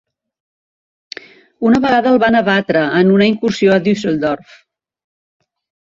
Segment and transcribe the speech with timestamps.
[1.69, 4.61] Una vegada el van abatre, en una incursió a Düsseldorf.